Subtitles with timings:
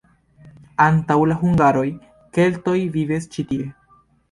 [0.85, 1.85] Antaŭ la hungaroj
[2.39, 3.71] keltoj vivis ĉi tie.